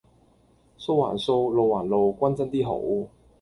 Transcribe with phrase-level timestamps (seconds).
[0.79, 2.79] 數還數；路還路，均真 D 好